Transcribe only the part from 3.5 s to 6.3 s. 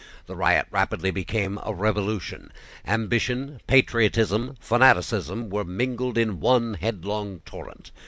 patriotism, fanaticism, were mingled